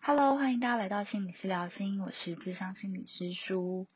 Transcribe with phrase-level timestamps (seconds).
[0.00, 3.86] Hello，欢迎大家来到心理师聊心，我是智商心理师舒。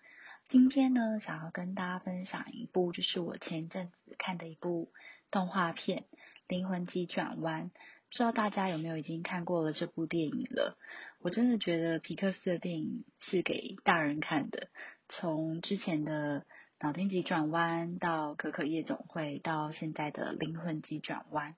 [0.48, 4.92] 今天呢，想要跟大家分享一部，就是我前阵子看的一部
[5.30, 6.00] 动画片
[6.48, 7.64] 《灵魂急转弯》。
[7.68, 7.72] 不
[8.10, 10.76] 知道大家有没有已经看过了这部电影了？
[11.20, 14.68] 我真的觉得皮克斯的电影是给大人看的。
[15.08, 16.40] 从之前的
[16.80, 21.52] 《脑筋急转弯》到《可可夜总会》，到现在的《灵魂急转弯》，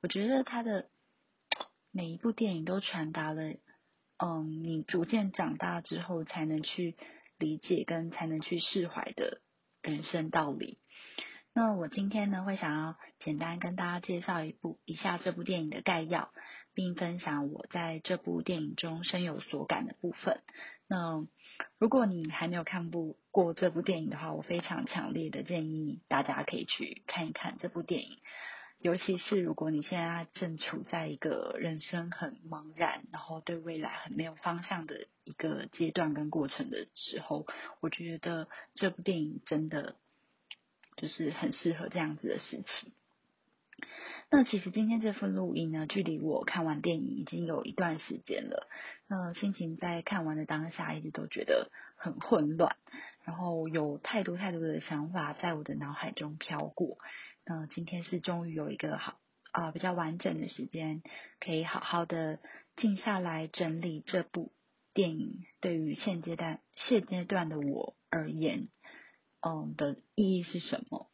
[0.00, 0.88] 我觉得他的
[1.92, 3.54] 每一部电影都传达了。
[4.22, 6.96] 嗯，你逐渐长大之后，才能去
[7.38, 9.40] 理解跟才能去释怀的
[9.82, 10.78] 人生道理。
[11.54, 16.30] 那我今天呢，会想要简单跟大家介绍一部一下这部电影的概要，
[16.74, 20.42] 并分享我在这部电影中深有所感的部分。
[20.86, 21.26] 那
[21.78, 28.18] 如果你还没有看部过这部电影的话，我非常强烈的建议大家可以去看一看这部电影。
[28.82, 37.46] 尤其是如果你现在正处在一个人生很茫然，然后对未来很没有方向的一个阶段跟过程的时候，
[37.80, 39.96] 我觉得这部电影真的
[40.96, 42.94] 就是很适合这样子的时期。
[44.30, 48.66] 那其实今天这份录音呢，距离我看完电影已经有一段时间了。
[49.08, 52.76] 那心情在看完的当下，一直都觉得很混乱，
[53.24, 56.96] 然后有太多太多的想法在我的脑海中飘过。
[57.44, 59.18] 那今天是终于有一个好
[59.52, 61.02] 啊比较完整的时间，
[61.40, 62.38] 可以好好的
[62.76, 64.52] 静下来整理这部
[64.94, 68.68] 电影对于现阶段现阶段的我而言，
[69.40, 71.10] 嗯的意义是什么？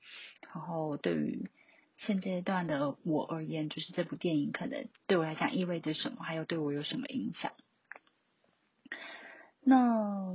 [0.53, 1.51] 然后对于
[1.99, 7.53] 现阶段的我而言，就是这部电影可能对我来讲意味着什么，还有对我有什么影响？
[9.61, 10.35] 那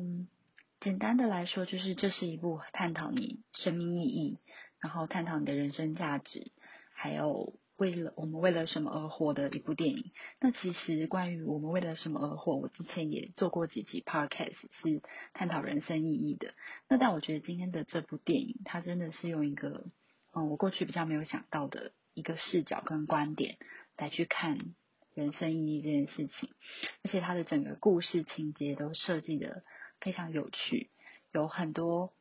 [0.80, 4.40] 简单的来说，就是这是一部探讨你生命意义。
[4.82, 6.52] 然后探讨你的人生价值，
[6.94, 10.12] 还有为了我们为了什么而活的一部电影。
[10.40, 15.02] 那其实关于我们为了什么而活，我之前也做过几集 podcast 是
[15.34, 16.54] 探讨人生意义的。
[16.90, 19.92] 那但我觉得今天的这部电影，它真的是用一个
[20.34, 23.58] 嗯我过去比较没有想到的一个视角跟观点
[23.98, 24.58] 来去看
[25.14, 26.50] 人生意义这件事情，
[27.04, 29.64] 而且它的整个故事情节都设计的
[30.00, 30.90] 非常有趣，
[31.32, 32.14] 有很多。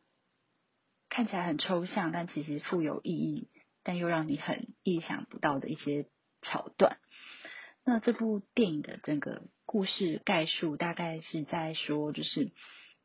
[1.11, 3.49] 看起来很抽象，但其实富有意义，
[3.83, 6.07] 但又让你很意想不到的一些
[6.41, 6.99] 桥段。
[7.85, 12.53] 那这部电影的整个故事概述，大概是在说，就是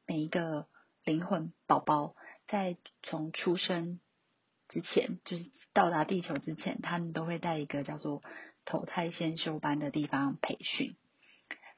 [0.06, 0.68] 每一个
[1.04, 2.16] 灵魂宝宝
[2.48, 4.00] 在从出生
[4.70, 8.22] 之前，就是到达地球之前，他们都会在一个叫做
[8.66, 10.96] 投胎先修班的地方培训。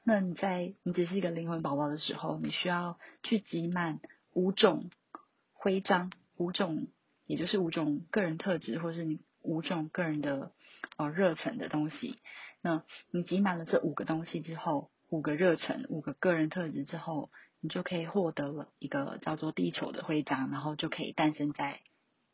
[0.04, 4.00] 那你在你只是一个灵魂宝宝的时候，你需要去集满
[4.34, 4.90] 五种。
[5.60, 6.88] 徽章五种，
[7.26, 10.52] 也就是五种个人特质，或是你五种个人的
[10.96, 12.18] 呃热忱的东西。
[12.62, 21.80] 那你集满了这五个东西之后，五个热忱，五个个人特质之后，你就可以获得了一个叫做地球的徽章，然后就可以诞生在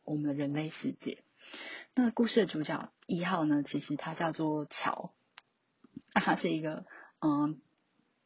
[0.04, 1.24] 我们的人类世界。
[1.94, 5.12] 那故事的主角一号呢，其实他叫做乔，
[6.12, 6.84] 他是一个
[7.20, 7.60] 嗯。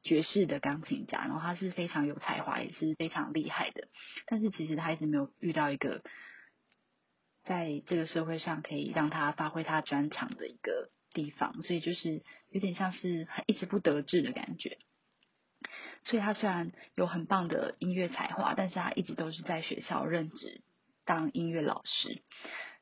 [0.08, 3.88] 爵士的钢琴家，然后他是非常有才华，也是非常厉害的。
[4.26, 6.02] 但是其实他一直没有遇到一个
[7.44, 14.78] 在这个社会上可以让他发挥他专长的一个地方，所以就是有点像是一直不得志的感觉。
[16.04, 20.62] 所以他虽然有很棒的音乐才华，但是他一直都是在学校任职
[21.04, 22.22] 当音乐老师。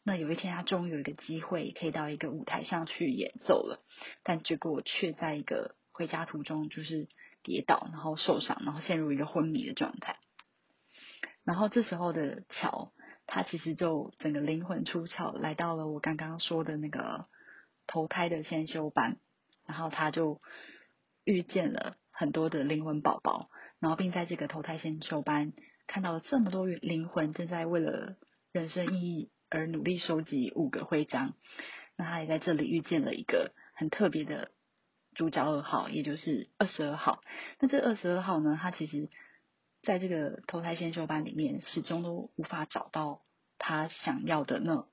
[0.04, 3.82] 那有一天，他终于有一个机会可以到一个舞台上去演奏了，
[4.22, 5.74] 但结果却在一个。
[5.96, 7.08] 回家途中就是
[7.42, 10.18] 跌倒，然后受伤，然后陷入一个昏迷的状态。
[11.42, 12.92] 然后这时候的乔，
[13.26, 17.24] 他其实就整个灵魂出窍，来到了我刚刚说的那个
[17.86, 19.16] 投胎的先修班。
[19.64, 20.42] 然后他就
[21.24, 23.48] 遇见了很多的灵魂宝宝，
[23.80, 25.54] 然后并在这个投胎先修班
[25.86, 28.16] 看到了这么多灵魂正在为了
[28.52, 31.32] 人生意义而努力收集五个徽章。
[31.96, 34.50] 那他也在这里遇见了一个很特别的。
[35.16, 37.22] 主角二号，也就是二十二号。
[37.58, 38.58] 那这二十二号呢？
[38.60, 39.08] 他其实
[39.82, 43.22] 在这个投胎先修班里面，始终都无法找到
[43.56, 44.86] 他想要的那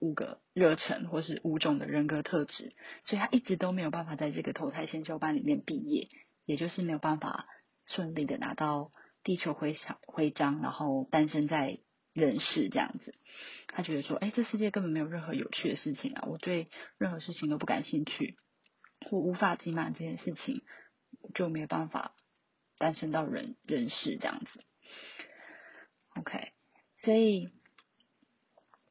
[0.00, 2.74] 五个热忱，或是五种的人格特质，
[3.04, 6.08] 所以他一直都没有办法在这个投胎先修班里面毕业，
[6.44, 7.46] 也就是没有办法
[7.86, 8.90] 顺利的拿到
[9.22, 11.78] 地球徽章徽章，然后诞生在
[12.12, 13.14] 人世这样子。
[13.68, 16.24] 他觉得说，哎，这世界根本没有任何有趣的事情啊！
[16.26, 16.68] 我对
[16.98, 18.36] 任何事情都不感兴趣。
[19.00, 20.62] 或无法挤满这件事情，
[21.34, 22.14] 就没办法
[22.78, 24.64] 诞生到人人世这样子。
[26.16, 26.52] OK，
[26.98, 27.50] 所以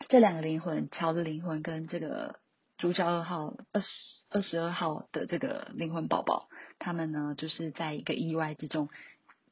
[0.09, 2.39] 这两个灵魂，乔的灵魂跟这个
[2.77, 3.87] 主角二号二十
[4.29, 6.49] 二十二号的这个灵魂宝宝，
[6.79, 8.89] 他们呢就是在一个意外之中，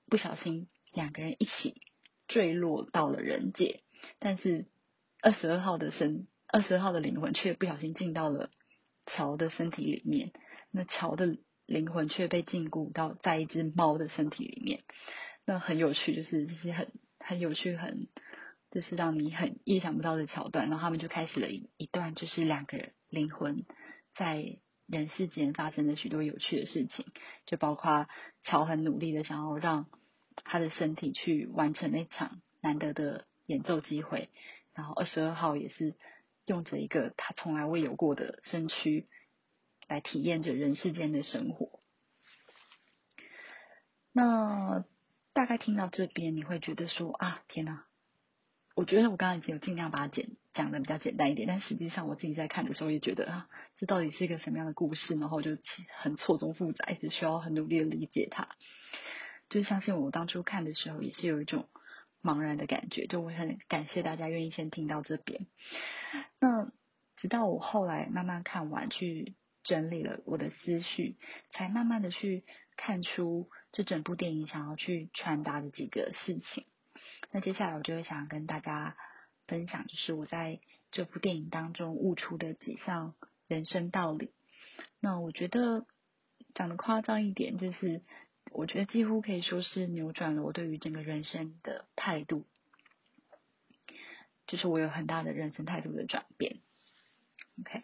[0.07, 1.81] 不小心两个人一起
[2.27, 3.83] 坠落到了人界，
[4.19, 4.67] 但是
[5.21, 8.49] 二十二号的身，二十二号的灵魂却不小心进到了
[9.15, 10.31] 乔的身体里面，
[10.71, 14.81] 那乔的灵魂却被禁锢到在一只猫的身体里面，
[15.45, 18.07] 那很有趣，就是这些很很有趣很。
[18.73, 23.65] 就是让你很意想不到的桥段，然后他们就开始了一一段，就是两个人灵魂
[24.15, 27.05] 在人世间发生的许多有趣的事情，
[27.45, 28.07] 就包括
[28.43, 29.87] 乔很努力的想要让
[30.45, 34.29] 他的身体去完成那场难得的演奏机会，
[34.73, 35.97] 然后二十二号也是
[36.45, 39.07] 用着一个他从来未有过的身躯
[39.87, 41.79] 来体验着人世间的生活。
[44.11, 44.83] 那
[45.33, 47.85] 大概听到这边，你会觉得说啊，天哪！
[48.75, 55.15] 我觉得我刚刚已经有尽量把它简讲的比较简单一点，但实际上我自己在看的时候也觉得啊，这到底是一个什么样的故事？
[55.15, 55.57] 然后就
[55.97, 58.49] 很错综复杂，一直需要很努力的理解它。
[59.49, 61.69] 就相信我当初看的时候也是有一种
[62.21, 65.47] 茫然的感觉，就我很感谢大家愿意先听到这边。
[66.39, 66.71] 那
[67.17, 71.17] 直到我后来慢慢看完，去整理了我的思绪，
[71.51, 72.43] 才慢慢的去
[72.75, 76.65] 看出这整部电影想要去传达的几个事情。
[77.31, 78.95] 那接下来我就会想跟大家
[79.47, 80.59] 分享，就是我在
[80.91, 83.13] 这部电影当中悟出的几项
[83.47, 84.31] 人生道理。
[84.99, 85.85] 那我觉得
[86.53, 88.01] 讲的夸张一点，就是
[88.51, 92.45] 我觉得几乎可以说是扭转了我对于整个人生的态度，
[94.47, 96.59] 就是我有很大的人生态度的转变。
[97.59, 97.81] OK，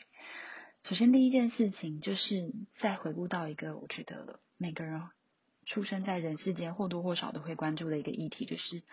[0.83, 5.01] 首先第一件事情就是再回顾到一个我觉得每个人
[5.65, 8.83] 出生在人世间或多或少都会关注的一个议题，就是。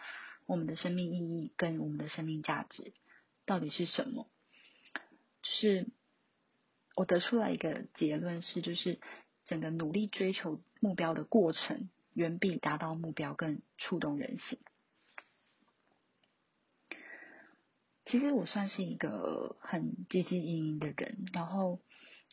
[0.47, 2.93] 我们的生命意义跟我们的生命价值
[3.47, 4.29] 到底是什么？
[5.43, 5.89] 就是
[6.95, 9.01] 我得出来一个结论是，就是
[9.47, 14.59] 整个努力追求目标的过程，远比达到目标更触动人心。
[18.05, 21.81] 其实我算是一个很积极营营的人，然后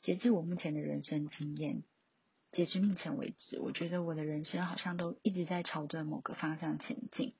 [0.02, 1.84] 截至我目前的人生经验，
[2.52, 7.36] 截至目前为止，我觉得我的人生好像都一直在朝着某个方向前进。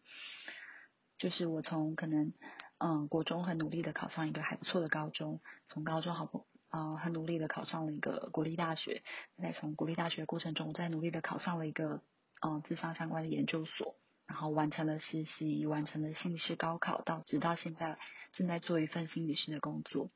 [1.18, 2.32] 就是我从可能
[2.78, 9.04] 嗯国中很努力的考上一个还不错的高中，从高中好不啊很努力的考上了一个国立大学，
[9.38, 12.02] 在从国立大学过程中，再努力的考上了一个
[12.42, 13.96] 嗯智商相关的研究所，
[14.26, 18.00] 然后完成了实习，完成了心理师高考，到直到现在
[18.34, 20.10] 正在做一份心理师的工作，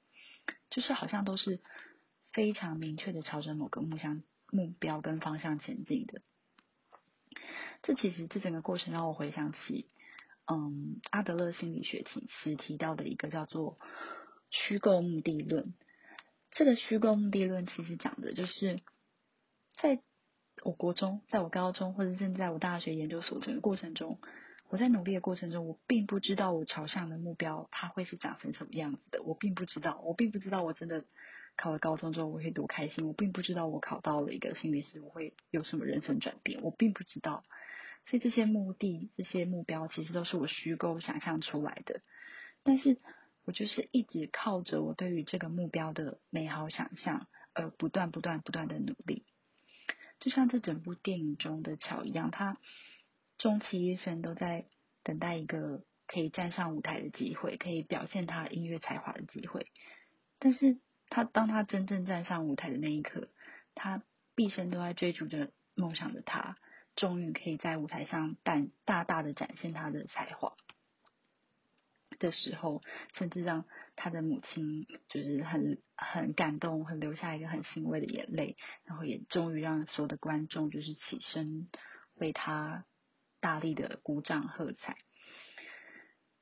[0.71, 1.61] 就是好像都是
[2.33, 6.21] 非常明确的朝着某个目向目标跟方向前进的。
[7.83, 9.87] 这其实这整个过程让我回想起。
[10.47, 13.77] 嗯，阿德勒心理学其实提到的一个叫做
[14.51, 15.73] 虚构目的论。
[16.55, 18.79] 这个虚构目的论其实讲的就是，
[19.77, 20.01] 在
[20.63, 24.19] 我国中、在我高中，或者正在我大学研究所整个过程中，
[24.69, 29.21] 我在努力的过程中，我并不知道我朝向的目标它会是长成什么样子的。
[29.21, 31.03] 我并不知道，我并不知道我真的
[31.57, 33.05] 考了高中之后我会多开心。
[33.05, 36.61] 我并不知道我考到了一个心理师我会有什么人生转变。
[36.63, 37.43] 我并不知道。
[38.07, 41.99] 所以这些目的、这些目标，其实都是我虚构想象出来的。
[42.63, 42.97] 但是
[43.45, 49.25] 我就是一直靠着我对于这个目标的美好想象，而不断、不断、不断的努力。
[50.19, 52.57] 就像这整部电影中的乔一样，他
[53.37, 54.65] 终其一生都在
[55.03, 59.67] 等待一个可以站上舞台的机会，可以表现他音乐才华的机会。
[60.39, 60.79] 但是
[61.09, 63.29] 他当他真正站上舞台的那一刻，
[63.75, 64.03] 他
[64.35, 66.57] 毕生都在追逐着梦想的他。
[66.95, 70.55] 终于可以在舞台上大大大的展现他的才华
[72.19, 72.81] 的时候，
[73.17, 81.69] 甚至让他的母亲就是很很感动，很流下一个很欣慰的眼泪，然后也终于让所有的观众就是起身
[82.15, 82.85] 为他
[83.39, 84.97] 大力的鼓掌喝彩。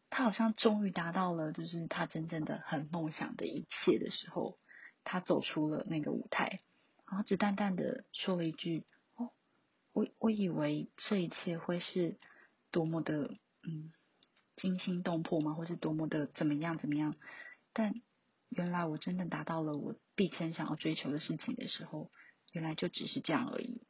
[0.10, 4.58] 他好像终于达到了就是他真正的很梦想的一切的时候，
[5.04, 6.62] 他走出了那个舞台，
[7.10, 8.86] 然后只淡淡的说了一句。
[9.16, 9.32] 哦
[9.92, 12.18] 我我以为这一切会是
[12.72, 13.94] 多么的嗯
[14.56, 15.54] 惊心动魄吗？
[15.54, 17.16] 或是多么的怎么样怎么样？
[17.74, 17.94] 但
[18.50, 22.12] 原来我真的达到了我毕生想要追求的事情的时候，
[22.52, 23.82] 原来就只是这样而已。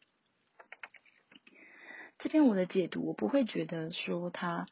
[2.20, 4.68] 这边我的解读，我不会觉得说他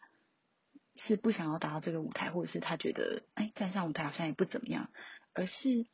[0.95, 4.91] 是不想要达到这个舞台，或者是他觉得哎站上舞台好像也不怎么样，
[5.33, 5.86] 而是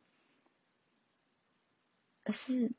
[2.23, 2.75] 而是。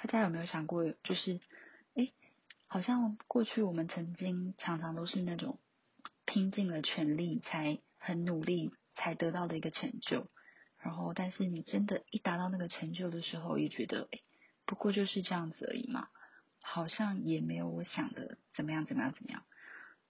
[0.00, 1.40] 大家有没有想过，就是，
[2.68, 5.58] 好像过去我们曾经常常都是那种
[6.26, 10.28] 拼尽了全力才很努力才得到的一个成就，
[10.78, 14.20] 然后，但是你真的，一达到那个成就的时候，也觉得，哎，
[14.66, 16.08] 不过就是这样子而已嘛，
[16.62, 19.42] 好像也没有我想的怎么样怎么样怎么样。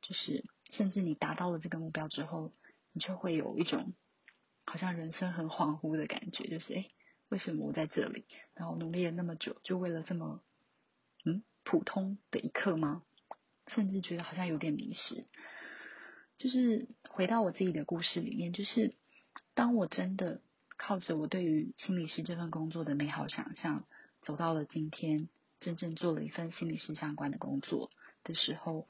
[0.02, 2.52] 就是甚至你达到了这个目标之后，
[2.92, 3.94] 你就会有一种
[4.66, 6.88] 好像人生很恍惚的感觉，就是哎，
[7.28, 8.26] 为什么我在这里？
[8.54, 10.42] 然后努力了那么久，就为了这么
[11.70, 13.02] 普通的一刻吗？
[13.66, 15.26] 甚至觉得好像有点迷失。
[16.38, 18.94] 就是回到我自己的故事里面，就是
[19.52, 20.40] 当我真的
[20.78, 23.84] 靠着我对于心理师这份工作的美好想象，
[24.22, 25.28] 走到了今天，
[25.60, 27.90] 真正做了一份心理师相关的工作
[28.24, 28.88] 的时候，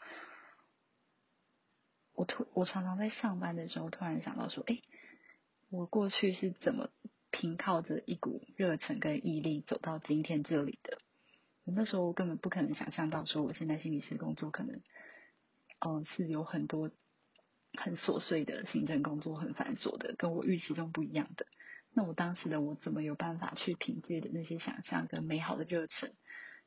[2.14, 4.82] 我突我常常在上班的时候，突然想到说，哎，
[5.68, 6.90] 我过去是怎么
[7.32, 10.97] 凭靠着一股热忱跟毅力走到今天这里的？
[11.74, 14.80] 那时候根本不可能想象到，说我现在心理师工作可能，
[15.80, 16.90] 嗯，是有很多。
[17.76, 21.46] 很琐碎的行政工作，很繁琐的，跟我预期中不一样的。
[21.92, 26.14] 那我当时的我怎么有办法去凭借的那些想象跟美好的热忱，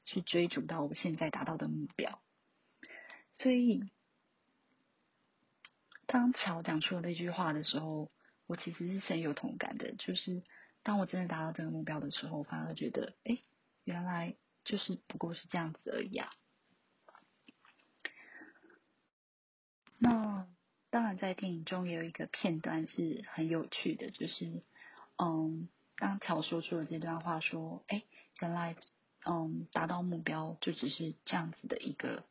[0.06, 2.22] 去追逐到我现在达到的目标？
[3.34, 3.90] 所以，
[6.06, 8.12] 当乔讲出了那句话的时候，
[8.46, 9.94] 我其实是深有同感的。
[9.96, 10.44] 就是
[10.84, 13.40] 当我真的达到这个目标的时候，反而觉得，哎，
[13.84, 16.32] 原来就是不过是这样子而已啊。
[19.98, 20.48] 那。
[20.94, 24.62] 当然，在电影中也有一个片段是很有趣的，就是，
[25.16, 28.04] 嗯，当乔说出了这段话，说，哎，
[28.42, 28.76] 原来，
[29.26, 32.26] 嗯，达到目标就只是这样子的一个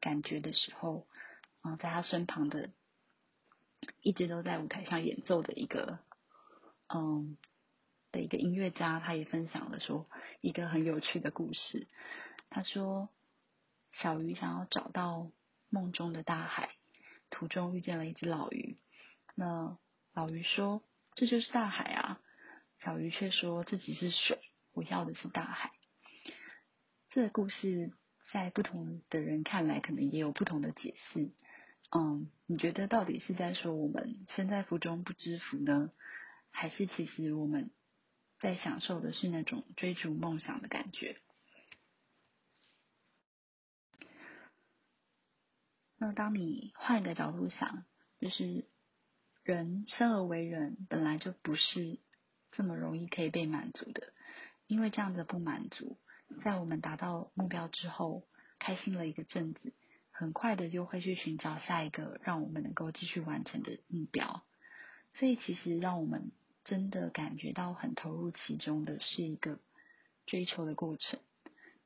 [0.00, 1.06] 感觉的时候，
[1.62, 2.70] 嗯，在他身旁的，
[4.00, 6.00] 一直都在舞台上演奏的一个，
[6.92, 7.38] 嗯，
[8.14, 10.08] 的一个音乐家，他也分享了说
[10.40, 11.88] 一个很有趣的故事。
[12.48, 13.08] 他说，
[13.92, 15.32] 小鱼想要找到
[15.68, 16.70] 梦中的大海。
[17.30, 18.78] 途中遇见了一只老鱼，
[19.34, 19.76] 那
[20.12, 20.84] 老鱼说
[21.16, 22.20] ：“这就是大海啊。”
[22.78, 24.38] 小鱼却说：“这只是水，
[24.72, 25.72] 我要的是大海。”
[27.10, 27.92] 这个故事
[28.32, 31.32] 在不同的人看来，可能也有不同的解释。
[31.90, 35.90] 嗯，你觉得到底是在说我们身在福中不知福呢，
[36.50, 37.72] 还是其实我们
[38.44, 41.18] 在享受的是那种追逐梦想的感觉？
[45.96, 47.86] 那当你换一个角度想，
[48.18, 48.68] 就是
[49.44, 51.98] 人生而为人，本来就不是
[52.52, 54.12] 这么容易可以被满足的。
[54.66, 55.98] 因为这样的不满足，
[56.42, 59.72] 在我们达到目标之后，开心了一个阵子，
[60.10, 64.44] 很快的就会去寻找下一个让我们能够继续完成的目标。
[65.12, 66.30] 所以，其实让我们
[66.64, 69.60] 真的感觉到很投入其中的是一个
[70.26, 71.20] 追求的过程，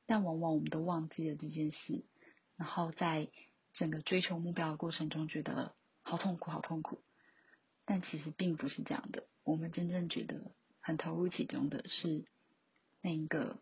[0.05, 2.03] 但往往我们都忘记了这件事，
[2.55, 3.29] 然后在。
[3.71, 7.03] 整个追求目标的过程中，觉得好痛苦，好痛苦。
[7.85, 9.27] 但其实并不是这样的。
[9.43, 12.25] 我们真正觉得很投入其中的是
[12.99, 13.61] 那一个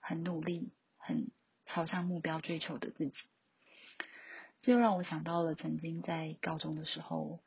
[0.00, 1.30] 很努力、很
[1.64, 3.16] 朝向目标追求的自己。
[4.62, 7.40] 这又让我想到了曾经在高中的时候，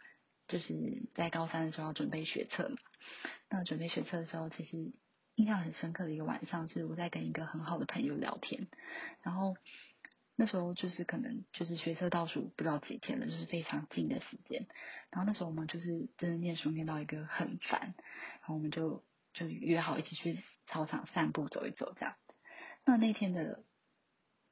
[0.47, 2.77] 就是在高三的时候准备学测嘛。
[3.49, 4.93] 那准备学测的时候，其实
[5.35, 8.67] 印象很深刻的一个晚上，是我在跟一个很好的朋友聊天，
[9.21, 9.55] 然后。
[10.37, 14.67] 那时候就是可能就是学车倒数不知道几天了，就是非常近的时间。
[15.09, 17.95] 然后那时候我们就是真的念书念到一个很烦，
[18.41, 22.17] 然后我们就就约好一起去操场散步走一走这样。
[22.83, 23.63] 那那天的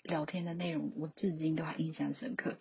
[0.04, 2.58] 聊天的内容我至今都还印象深刻。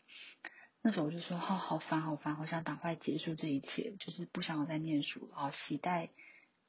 [0.83, 6.11] 那时候我就说：，好好烦，好烦，好想赶快结束这一切，就是不想要再念书，好期待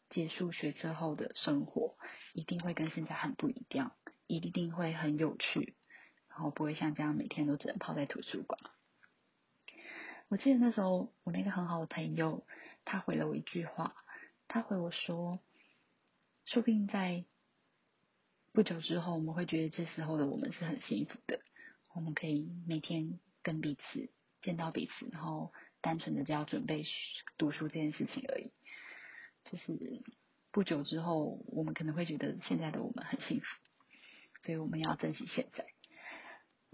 [0.09, 1.95] 结束学车后的生活，
[2.33, 3.93] 一定会跟现在很不一样，
[4.27, 5.75] 一定会很有趣。
[6.29, 8.59] 然后不会像这样每天都只能泡在图书馆。
[10.29, 12.45] 我记得那时候我那个很好的朋友，
[12.85, 13.95] 他回了我一句话，
[14.47, 15.39] 他回我说
[16.45, 17.25] ：“说不定在
[18.51, 21.39] 不久之后，我们会觉得这时候的我们是很幸福的，
[21.93, 24.09] 我们可以每天跟彼此
[24.41, 26.85] 见到彼此，然后单纯的只要准备
[27.37, 28.51] 读书这件事情而已。
[29.43, 30.01] 就是
[30.51, 33.45] 不久之后，我们可能会觉得现在的我们很幸福，
[34.41, 35.65] 所以我们要珍惜现在。”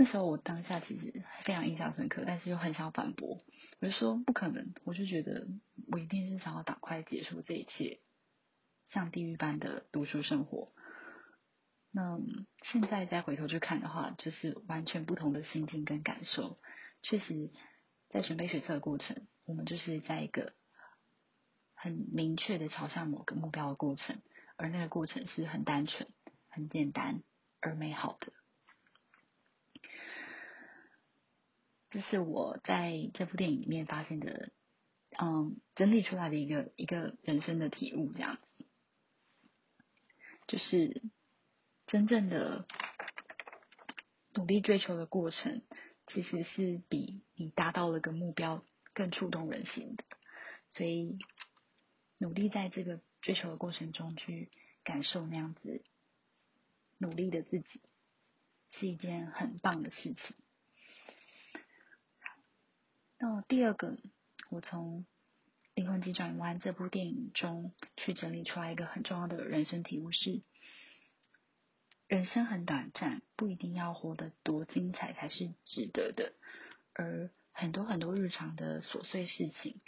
[0.01, 3.43] 那时候我当下其实非常印象深刻，但是又很想反驳，
[3.81, 5.47] 我就说不可能，我就觉得
[5.91, 7.99] 我一定是想要赶快结束这一切，
[8.89, 10.71] 像地狱般的读书生活。
[11.91, 12.19] 那
[12.71, 16.59] 现在再回头去看的话，就是完全不同的心境跟感受。
[17.01, 17.51] 确实，
[18.09, 20.53] 在准备学测的过程，我们就是在一个
[21.73, 24.21] 很明确的朝向某个目标的过程，
[24.55, 26.07] 而那个过程是很单纯、
[26.49, 27.23] 很简单
[27.59, 28.33] 而美好的。
[31.89, 34.51] 这是我在这部电影里面发现的，
[35.19, 38.41] 嗯，整理出来的一个一个人生的体悟，这样子。
[40.45, 41.01] 就是
[41.89, 42.67] 真正的
[44.35, 45.63] 努力追求的过程，
[46.05, 50.03] 其实是比你达到了个目标更触动人心的。
[50.71, 51.17] 所以，
[52.19, 54.51] 努力在这个追求的过程中去
[54.83, 55.83] 感受那样子
[56.99, 57.81] 努力的自己，
[58.69, 60.35] 是一件很棒的事情。
[63.17, 63.97] 那第二个，
[64.51, 65.05] 我从
[65.73, 70.43] 《灵魂急转弯》这部电影中去整理出来一个很重要的人生体悟是：
[72.09, 76.33] 人生很短暂，不一定要活得多精彩才是值得的。
[76.93, 79.79] 而很多很多日常的琐碎事情。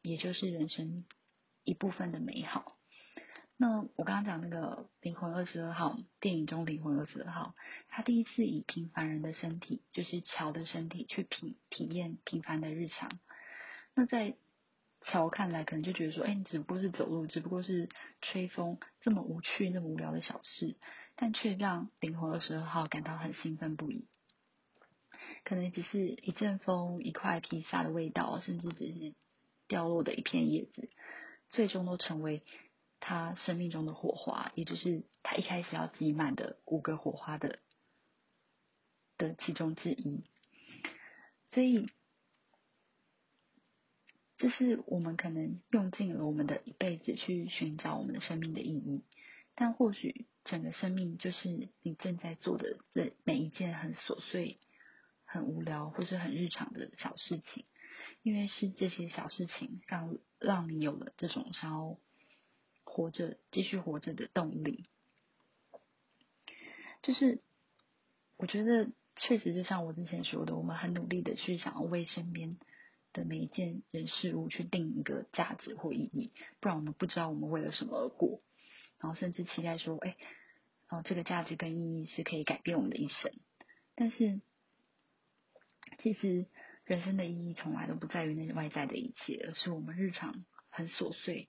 [0.00, 1.04] 也就是人生
[1.64, 2.78] 一部分的美好。
[3.56, 7.54] 那我刚刚讲那个《灵魂二十二号》电影中，《灵魂二十二号》
[7.88, 13.18] 他第一次以平凡人的身体，就是乔的身体，去体体验平凡的日常。
[13.94, 14.36] 那在
[15.02, 17.88] 乔看来，可能就觉得说：“哎，你只不过是走路，只不过是
[18.22, 20.76] 吹风，这么无趣、那么无聊的小事。”
[21.18, 24.08] 但却让灵魂二十二号感到很兴奋不已。
[25.44, 29.14] 可能只是一阵风、一块披萨的味道，甚至只是。
[29.70, 30.88] 掉落的一片叶子，
[31.50, 32.42] 最终都成为
[33.00, 37.58] 他生命中的火花，也就是他一开始要积满的五个火花的
[39.18, 40.24] 的其中之一。
[41.48, 41.90] 所以，
[44.38, 49.04] 这是我们可能用尽了我们的一辈子去寻找我们的生命的意义，
[49.60, 54.60] 但或许整个生命就是你正在做的这每一件很琐碎、
[55.24, 57.64] 很无聊或是很日常的小事情。
[58.22, 61.98] 因为是这些小事情，让让你有了这种想要
[62.84, 64.86] 活着、继续活着的动力。
[67.02, 67.40] 就是
[68.36, 72.58] 我觉得，确实就像我之前说的，我们很努力的去想要为身边
[73.12, 78.40] 的每一件人事物去定一个价值或意义，不然我们不知道我们为了什么而过。
[79.00, 80.16] 然后甚至期待说，哎，
[80.88, 83.32] 哦，这个价值跟意义是可以改变我们的一生。
[83.94, 84.40] 但是，
[86.02, 86.46] 其实。
[86.84, 91.46] 人生的意义从来都不在于那些外在的一切，而是我们日常很琐碎、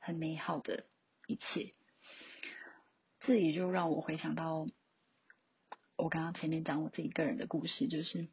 [0.00, 0.84] 很美好的
[1.28, 1.74] 一切。
[3.20, 4.66] 这也就让我回想到
[5.94, 8.30] 我刚刚前面讲我自己个人的故事，就是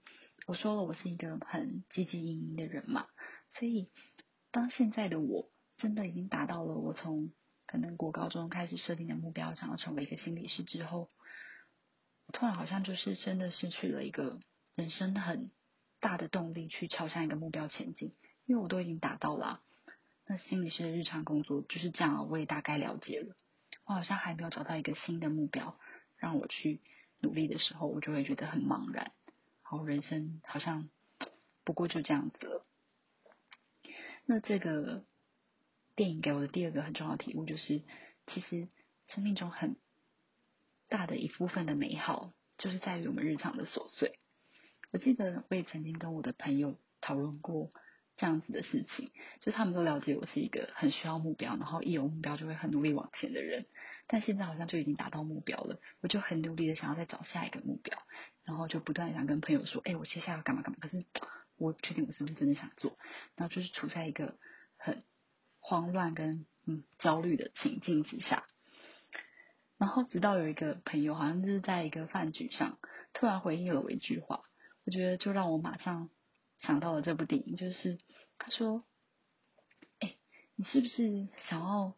[0.48, 3.06] 我说了我是一个很积极营营的人嘛，
[3.52, 3.92] 所以
[4.50, 7.32] 当现在的我真的已经达到了我从
[7.68, 11.10] 可能国高中开始设定的目标，想要成为一个心理师之后，
[12.34, 14.40] 突然好像就是真的失去了一个
[14.74, 15.52] 人生很。
[16.00, 18.14] 大的动力去朝向一个目标前进，
[18.46, 19.64] 因为我都已经达到了。
[20.28, 23.36] 那心理师的日常工作就是这样，我也大概了解了。
[23.84, 25.80] 我好像还没有找到一个新的目标
[26.18, 26.82] 让我去
[27.20, 29.12] 努力的时候，我就会觉得很茫然。
[29.64, 30.88] 好，人生好像
[31.64, 32.66] 不过就这样子了。
[34.28, 35.04] 那这个
[35.98, 37.82] 电影给我的第二个很重要的体悟就是，
[38.28, 38.70] 其实
[39.08, 39.76] 生命中很
[40.88, 44.20] 大的一部分的美好，就是在于我们日常的琐碎。
[44.92, 47.72] 我记得我也曾经跟我的朋友讨论过
[48.16, 53.66] 这样子的事情，就他们都了解我是一个很需要目标，然后一有目标就会很努力往前的人。
[54.06, 57.98] 但现在好像就已经达到目标了，我就很努力的想要再找下一个目标，
[58.46, 61.04] 然后就不断想跟朋友说：“哎，我接下来要干嘛干嘛。”可是
[61.58, 62.96] 我确定我是不是真的想做，
[63.36, 64.38] 然后就是处在一个
[64.78, 65.04] 很
[65.68, 68.48] 慌乱跟嗯焦虑的情境之下。
[69.78, 72.80] 然后直到有一个朋友，好像就是在一个饭局上，
[73.12, 74.44] 突然回应了我一句话。
[74.86, 76.10] 我觉得就让我马上
[76.62, 78.00] 想到了这部电影，就是
[78.38, 78.86] 他说
[80.00, 80.16] ：“哎，
[80.56, 81.98] 你是不是想要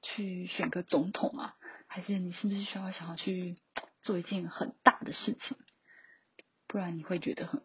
[0.00, 1.56] 去选个总统啊？
[1.86, 3.58] 还是你是不是需要想要去
[4.00, 5.58] 做一件很大的事情？
[6.66, 7.62] 不然你会觉得很，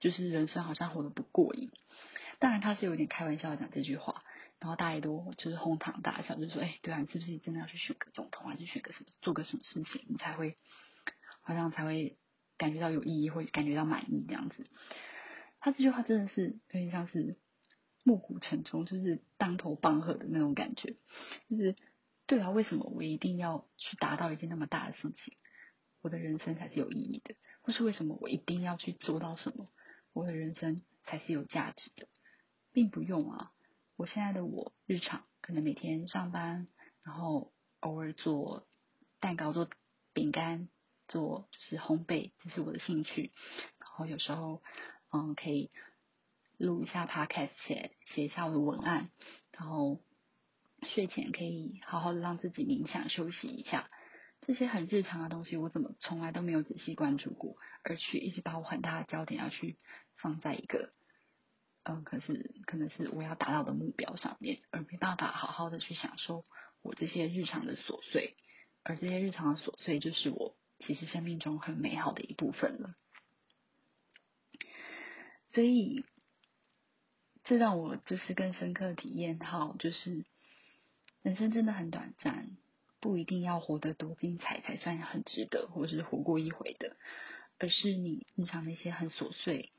[0.00, 1.70] 就是人生好像活得不过瘾。
[2.38, 4.24] 当然他是有点开玩笑讲这句话，
[4.58, 10.56] 然后大家都就是哄堂大笑，就说：哎，对啊，你是不是真的要去选个总统，还是选个什么，做个什么事情，你才会
[11.42, 12.16] 好像才会。”
[12.58, 14.64] 感觉到有意义，或感觉到满意这样子，
[15.60, 17.36] 他这句话真的是有点像是
[18.02, 20.96] 暮鼓晨钟，就是当头棒喝的那种感觉。
[21.50, 21.76] 就是
[22.26, 25.36] 对啊，为什么我一定要去达到一件那么大的事情，
[26.00, 27.34] 我的人生才是有意义的？
[27.60, 29.70] 或是为什么我一定要去做到什么，
[30.14, 32.08] 我的人生才是有价值的？
[32.76, 33.52] 并不用啊，
[33.96, 36.68] 我现在的我日常可能每天上班，
[37.02, 38.68] 然后偶尔做
[39.18, 39.66] 蛋糕、做
[40.12, 40.68] 饼干。
[41.08, 43.32] 做就是烘焙，这是我的兴趣。
[43.78, 44.60] 然后有时候，
[45.12, 45.70] 嗯，可以
[46.58, 49.10] 录一下 podcast，写写一下我的文案。
[49.52, 50.00] 然后
[50.82, 53.88] 睡前可以好好的让自己冥想休息一下。
[54.40, 59.78] 这些很日常的东西，我怎么从来都没有仔细关注过，而去一直把我很大的焦点要去
[60.16, 60.92] 放在一个，
[61.88, 66.44] 嗯，可是可能是我要达到的目标上面，而没办法好好的去享受
[66.82, 68.34] 我这些日常的琐碎，
[68.82, 72.96] 而这些日常的琐碎就是我其实生命中很美好的一部分了。
[75.48, 76.04] 所以，
[77.44, 80.24] 这让我就是更深刻体验到，就是
[81.22, 82.56] 人生真的很短暂，
[83.00, 86.96] 不一定要活得多精彩才算很值得，或是活过一回的，
[87.58, 89.70] 而是你日常那些很琐碎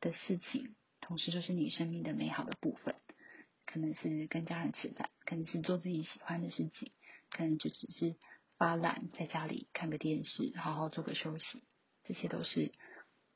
[0.00, 0.74] 的事情，
[1.10, 2.94] 同时就是你生命的美好的部分。
[3.66, 6.92] 可能是跟家人吃饭，可能是做自己喜欢的事情，
[7.30, 8.14] 可能就只是
[8.56, 11.64] 发懒在家里看个电视，好好做个休息，
[12.04, 12.70] 这些都是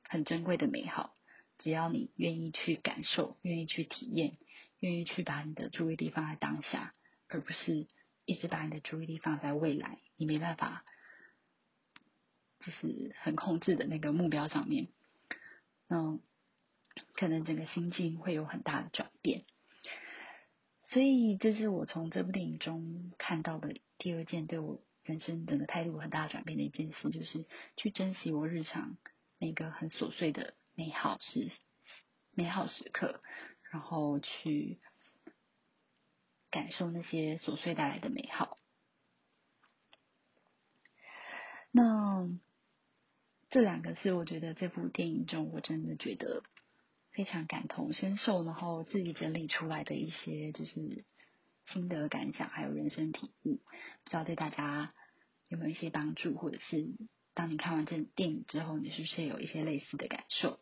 [0.04, 1.16] 很珍贵的美好。
[1.58, 4.36] 只要你愿意去感受，愿意去体验，
[4.78, 6.94] 愿意去把你的注意力放在当下，
[7.26, 7.88] 而不是
[8.24, 10.84] 一直把你的注意力放在未来，你没办法，
[12.60, 14.86] 就是很控制的那个目标上面，
[15.88, 16.20] 那
[17.14, 19.44] 可能整个心境会有很大的转变。
[20.84, 27.46] 所以，这是我从这部电影中看到的第二件对我人生整个态度很大转变的一件事，就是
[27.76, 28.96] 去珍惜我日常
[29.38, 30.54] 那个很琐碎的。
[30.76, 31.52] 美好时
[32.32, 33.22] 美好时刻，
[33.70, 34.80] 然后去
[36.50, 38.58] 感受那些琐碎带来的美好。
[41.70, 42.28] 那
[43.50, 46.42] 这两个是我觉得这部电影中我真的觉得
[47.14, 51.04] 非常感同身受，然后自己整理出来的一些就是
[51.68, 53.56] 心得感想，还有人生体悟，
[54.02, 54.92] 不知道对大家
[55.46, 56.88] 有没有一些帮助，或者是
[57.32, 60.58] 当你看完这电影之后，你是不是有一些类似的感受？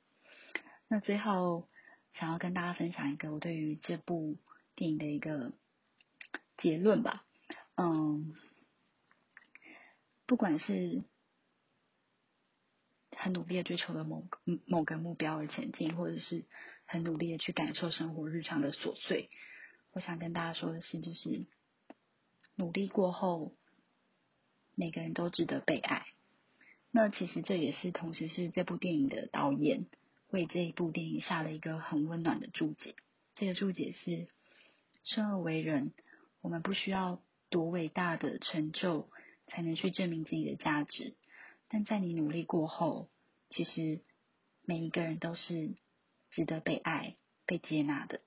[0.89, 1.69] 那最后，
[2.13, 4.37] 想要跟大家分享一个我对于这部
[4.75, 5.53] 电影的一个
[6.59, 7.25] 结论吧。
[7.77, 8.35] 嗯，
[10.27, 11.03] 不管是
[13.23, 14.27] 很努力的追求的某
[14.67, 16.45] 某个目标而前进，或者是
[16.87, 19.31] 很努力的去感受生活日常的琐碎，
[19.93, 21.47] 我想跟大家说的是，就是
[22.57, 23.53] 努力过后，
[24.75, 26.05] 每个人都值得被爱。
[26.91, 29.87] 那其实这也是同时是这部电影的导演。
[30.33, 32.97] 为这一部电影下了一个很温暖的注解。
[33.37, 34.27] 这个注解是：
[35.05, 35.93] 生而为人，
[36.41, 39.11] 我们不需要多伟大的成就
[39.47, 41.15] 才能去证明自己的价值。
[41.69, 43.11] 但在你努力过后，
[43.55, 44.01] 其实
[44.65, 45.77] 每一个人都是
[46.31, 48.23] 值得被爱、被接纳的。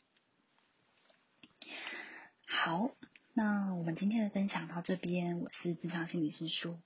[2.48, 2.92] 好，
[3.34, 5.40] 那我们今天的分享到这边。
[5.40, 6.80] 我是智商心理师叔。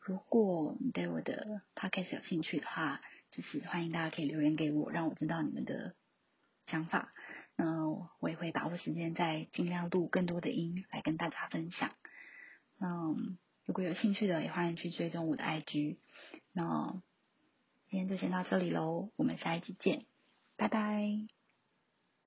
[0.00, 5.94] 如果你对我的 podcast 有兴趣的话，就是欢迎大家可以留言给我，让我知道你们的
[6.66, 7.14] 想法。
[7.56, 7.88] 那
[8.20, 11.94] 我也会把握时间，再尽量录更多的音来跟大家分享。
[12.80, 15.96] 嗯，如果有兴趣的，也欢迎去追踪我的 IG。
[16.52, 17.02] 那
[17.90, 20.04] 今天就先到这里喽，我们下一集见，
[20.56, 21.37] 拜拜。